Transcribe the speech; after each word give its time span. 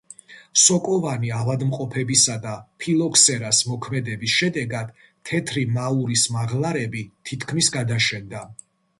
სოკოვანი 0.59 1.27
ავადმყოფობებისა 1.39 2.37
და 2.45 2.53
ფილოქსერას 2.83 3.59
მოქმედების 3.71 4.37
შედეგად 4.37 4.89
თეთრი 5.31 5.65
მაურის 5.75 6.23
მაღლარები 6.37 7.03
თითქმის 7.31 7.69
გადაშენდა. 7.77 8.43